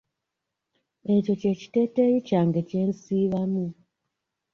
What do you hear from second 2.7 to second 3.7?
nsiibamu.